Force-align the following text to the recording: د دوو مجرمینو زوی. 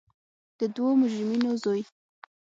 د 0.59 0.61
دوو 0.75 0.89
مجرمینو 1.01 1.51
زوی. 1.63 1.81